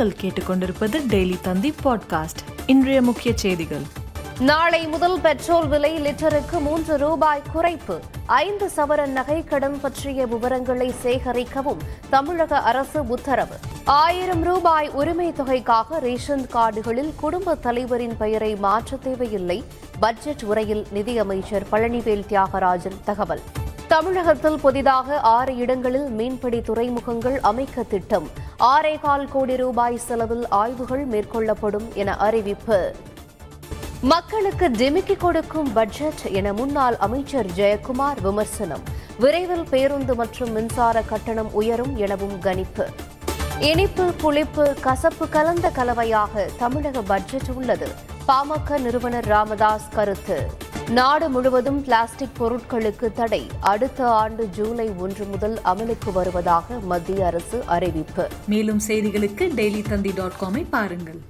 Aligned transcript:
நீங்கள் 0.00 0.20
கேட்டுக்கொண்டிருப்பது 0.20 1.00
டெய்லி 1.08 1.40
தந்தி 1.40 1.74
பாட்காஸ்ட். 1.84 2.42
இன்றைய 2.66 3.02
முக்கிய 3.02 3.36
செய்திகள். 3.36 3.82
நாளை 4.38 4.86
முதல் 4.86 5.20
பெட்ரோல் 5.20 5.68
விலை 5.68 6.00
லிட்டருக்கு 6.00 6.60
மூன்று 6.60 6.96
ரூபாய் 6.96 7.42
குறைப்பு. 7.54 8.00
ஐந்து 8.26 8.70
சவரன் 8.76 9.44
கடன் 9.44 9.80
பற்றிய 9.80 10.26
விவரங்களை 10.26 10.94
சேகரிக்கவும் 11.02 11.76
தமிழக 12.10 12.58
அரசு 12.58 13.08
உத்தரவு. 13.08 13.54
ஆயிரம் 13.84 14.42
ரூபாய் 14.42 14.90
உரிமை 14.90 15.32
தொகைக்காக 15.32 15.98
ரேஷன் 16.00 16.46
கார்டுகளில் 16.52 17.14
குடும்ப 17.20 17.54
தலைவரின் 17.54 18.16
பெயரை 18.16 18.56
மாற்ற 18.56 18.96
தேவையில்லை. 18.96 19.64
பட்ஜெட் 20.00 20.42
உரையில் 20.42 20.86
நிதியமைச்சர் 20.90 21.66
பழனிவேல் 21.72 22.26
தியாகராஜன் 22.26 23.00
தகவல். 23.04 23.40
தமிழகத்தில் 23.90 24.58
புதிதாக 24.60 25.20
ஆறு 25.20 25.56
இடங்களில் 25.56 26.08
மீன்பிடி 26.08 26.60
துறைமுகங்கள் 26.60 27.40
அமைக்க 27.40 27.82
திட்டம். 27.82 28.28
ஆறே 28.58 29.00
கால் 29.00 29.28
கோடி 29.28 29.56
ரூபாய் 29.56 29.96
செலவில் 29.96 30.48
ஆய்வுகள் 30.48 31.06
மேற்கொள்ளப்படும் 31.06 31.94
என 31.94 32.16
அறிவிப்பு. 32.16 32.94
மக்களுக்கு 34.00 34.68
டிமிக்கி 34.68 35.16
கொடுக்கும் 35.16 35.72
பட்ஜெட் 35.72 36.22
என 36.30 36.52
முன்னாள் 36.52 36.96
அமைச்சர் 36.96 37.46
ஜெயக்குமார் 37.46 38.20
விமர்சனம். 38.22 38.84
விரைவில் 39.18 39.66
பேருந்து 39.70 40.14
மற்றும் 40.14 40.52
மின்சார 40.52 41.02
கட்டணம் 41.02 41.52
உயரும் 41.52 41.96
எனவும் 41.96 42.38
கணிப்பு. 42.38 42.88
இனிப்பு 43.58 44.12
புளிப்பு 44.22 44.74
கசப்பு 44.80 45.28
கலந்த 45.28 45.68
கலவையாக 45.70 46.48
தமிழக 46.58 47.02
பட்ஜெட் 47.02 47.50
உள்ளது. 47.54 47.88
பாமக 48.28 48.78
நிறுவனர் 48.78 49.26
ராமதாஸ் 49.26 49.88
கருத்து. 49.94 50.68
நாடு 50.90 51.28
முழுவதும் 51.28 51.82
பிளாஸ்டிக் 51.82 52.42
பொருட்களுக்கு 52.42 53.12
தடை. 53.12 53.46
அடுத்த 53.60 54.06
ஆண்டு 54.06 54.48
ஜூலை 54.48 54.90
ஒன்று 54.98 55.24
முதல் 55.24 55.58
அமலுக்கு 55.64 56.12
வருவதாக 56.12 56.78
மத்திய 56.78 57.26
அரசு 57.26 57.62
அறிவிப்பு. 57.66 58.28
மேலும் 58.46 58.80
செய்திகளுக்கு 58.86 59.50
டெய்லி 59.56 59.88
தந்தி 59.88 60.12
டாட் 60.14 60.32
காமை 60.40 60.66
பாருங்கள். 60.70 61.20